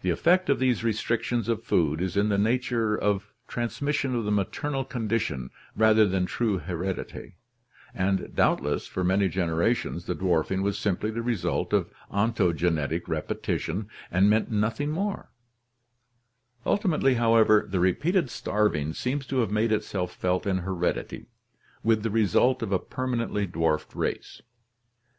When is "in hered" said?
20.46-20.96